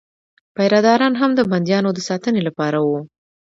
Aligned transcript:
پیره 0.55 0.79
داران 0.85 1.13
هم 1.21 1.31
د 1.35 1.41
بندیانو 1.51 1.89
د 1.93 1.99
ساتنې 2.09 2.41
لپاره 2.47 2.77
وو. 2.87 2.99